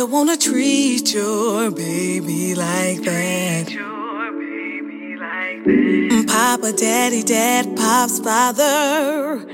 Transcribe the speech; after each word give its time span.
you 0.00 0.06
wanna 0.06 0.36
treat 0.36 1.12
your 1.12 1.70
baby 1.70 2.54
like 2.54 3.02
that? 3.02 3.66
Mm, 5.66 6.26
Papa, 6.26 6.72
daddy, 6.72 7.22
dad, 7.22 7.76
pop's 7.76 8.18
father. 8.18 9.44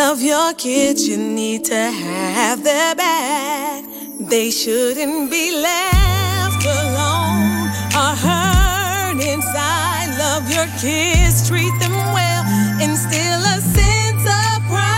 Love 0.00 0.20
your 0.20 0.54
kids, 0.54 1.06
you 1.06 1.16
need 1.16 1.64
to 1.66 1.82
have 2.04 2.64
their 2.64 2.96
back. 2.96 3.84
They 4.18 4.50
shouldn't 4.50 5.30
be 5.30 5.52
left 5.68 6.64
alone 6.80 7.70
or 8.02 8.12
hurt 8.26 9.20
inside. 9.34 10.08
Love 10.18 10.50
your 10.50 10.66
kids, 10.80 11.48
treat 11.48 11.74
them 11.78 11.96
well, 12.16 12.42
instill 12.82 13.40
a 13.54 13.60
sense 13.78 14.24
of 14.42 14.56
pride. 14.72 14.96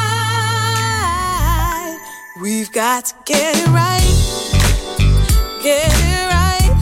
We've 2.40 2.72
got 2.72 3.04
to 3.06 3.14
get 3.26 3.54
it 3.54 3.66
right, 3.68 4.07
get 5.68 5.92
it 6.14 6.26
right. 6.36 6.74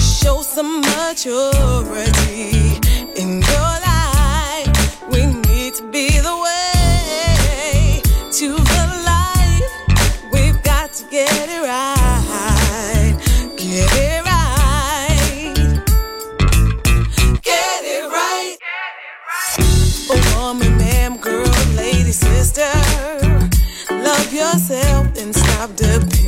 Show 0.00 0.40
some 0.40 0.80
maturity 0.80 2.48
in 3.20 3.30
your 3.52 3.72
life. 3.92 5.04
We 5.12 5.20
need 5.48 5.74
to 5.74 5.84
be 5.90 6.08
the 6.28 6.36
way 6.46 8.00
to 8.38 8.48
the 8.72 8.84
light. 9.10 9.64
We've 10.32 10.60
got 10.62 10.94
to 10.98 11.04
get 11.10 11.46
it 11.56 11.62
right, 11.72 13.16
get 13.58 13.90
it 14.08 14.20
right, 14.32 15.54
get 17.42 17.80
it 17.96 18.04
right. 18.18 18.56
Oh, 20.12 20.20
woman, 20.36 20.72
ma'am, 20.78 21.18
girl, 21.18 21.52
lady, 21.76 22.12
sister. 22.12 22.72
Love 23.90 24.32
yourself 24.32 25.04
and 25.20 25.34
stop 25.34 25.76
depending 25.76 26.19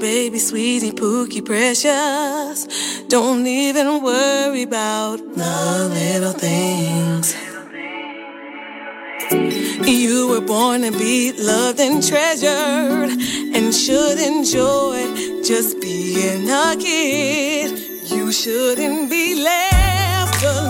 baby, 0.00 0.38
sweetie, 0.38 0.92
pookie, 0.92 1.44
precious. 1.44 2.66
Don't 3.10 3.44
even 3.44 4.04
worry 4.04 4.62
about 4.62 5.16
the 5.34 5.90
little 5.92 6.32
things. 6.32 7.34
You 9.84 10.28
were 10.28 10.40
born 10.40 10.82
to 10.82 10.92
be 10.92 11.32
loved 11.32 11.80
and 11.80 12.06
treasured 12.06 13.10
and 13.56 13.74
should 13.74 14.20
enjoy 14.20 15.42
just 15.42 15.80
being 15.80 16.48
a 16.48 16.76
kid. 16.78 17.80
You 18.08 18.30
shouldn't 18.30 19.10
be 19.10 19.42
left 19.42 20.44
alone 20.44 20.69